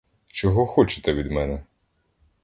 [0.27, 1.63] Чого хочете від мене?